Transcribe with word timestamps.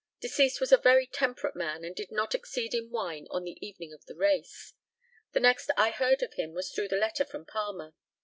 Deceased 0.19 0.59
was 0.59 0.71
a 0.71 0.77
very 0.79 1.05
temperate 1.05 1.55
man, 1.55 1.85
and 1.85 1.95
did 1.95 2.09
not 2.11 2.33
exceed 2.33 2.73
in 2.73 2.89
wine 2.89 3.27
on 3.29 3.43
the 3.43 3.63
evening 3.63 3.93
of 3.93 4.03
the 4.07 4.15
race. 4.15 4.73
The 5.33 5.39
next 5.39 5.69
I 5.77 5.91
heard 5.91 6.23
of 6.23 6.33
him 6.33 6.53
was 6.53 6.71
through 6.71 6.87
the 6.87 6.97
letter 6.97 7.23
from 7.23 7.45
Palmer. 7.45 7.93